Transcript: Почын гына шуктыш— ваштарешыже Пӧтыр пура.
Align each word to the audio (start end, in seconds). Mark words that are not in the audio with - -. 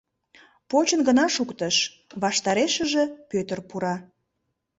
Почын 0.69 1.01
гына 1.07 1.25
шуктыш— 1.35 1.75
ваштарешыже 2.21 3.03
Пӧтыр 3.29 3.59
пура. 3.69 3.95